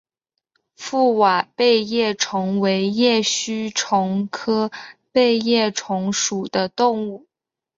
[0.75, 4.71] 覆瓦背叶虫为叶须虫科
[5.11, 7.27] 背叶虫属的动物。